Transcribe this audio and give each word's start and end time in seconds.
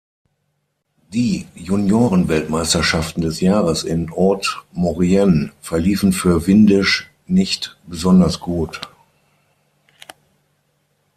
Die 1.13 1.45
Juniorenweltmeisterschaften 1.53 3.21
des 3.21 3.39
Jahres 3.39 3.83
in 3.83 4.09
Haute-Maurienne 4.15 5.51
verliefen 5.61 6.11
für 6.11 6.47
Windisch 6.47 7.07
nicht 7.27 7.77
besonders 7.85 8.39
gut. 8.39 8.81